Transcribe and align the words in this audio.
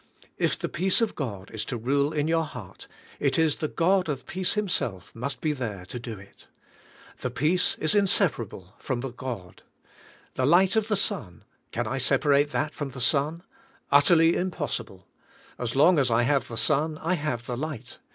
If 0.39 0.57
the 0.57 0.67
peace 0.67 0.99
of 0.99 1.13
God 1.13 1.51
is 1.51 1.63
to 1.65 1.77
rule 1.77 2.11
in 2.11 2.27
your 2.27 2.43
heart, 2.43 2.87
it 3.19 3.37
is 3.37 3.57
the 3.57 3.67
God 3.67 4.09
of 4.09 4.25
peace 4.25 4.53
Himself 4.53 5.13
must 5.13 5.41
be 5.41 5.53
there 5.53 5.85
to 5.85 5.99
do 5.99 6.17
it. 6.17 6.47
The 7.19 7.29
peace 7.29 7.75
is 7.75 7.93
inseparable 7.93 8.73
from 8.79 9.01
the 9.01 9.11
God. 9.11 9.61
The 10.33 10.47
light 10.47 10.75
of 10.75 10.87
the 10.87 10.97
sun— 10.97 11.43
can 11.71 11.85
I 11.85 11.99
separate 11.99 12.49
that 12.49 12.73
from 12.73 12.89
the 12.89 12.99
sun? 12.99 13.43
Utterly 13.91 14.35
impossible. 14.35 15.07
As 15.59 15.75
long 15.75 15.99
as 15.99 16.09
I 16.09 16.23
have 16.23 16.47
the 16.47 16.57
sun 16.57 16.97
I 16.97 17.13
have 17.13 17.45
the 17.45 17.55
light. 17.55 17.99